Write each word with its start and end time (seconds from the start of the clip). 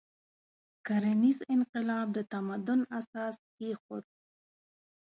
کرنیز 0.87 1.39
انقلاب 1.55 2.07
د 2.13 2.17
تمدن 2.31 2.79
اساس 2.99 3.37
کېښود. 3.55 4.05